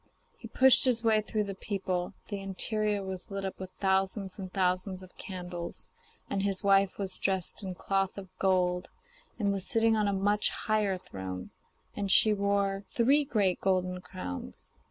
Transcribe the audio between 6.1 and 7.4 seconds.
and his wife was